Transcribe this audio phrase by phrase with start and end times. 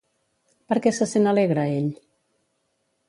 [0.71, 1.93] Per què se sent alegre ell?